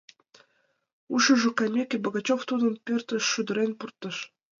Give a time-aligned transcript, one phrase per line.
[1.13, 4.15] Ушыжо каймеке, Богачев тудым пӧртыш шӱдырен пуртыш.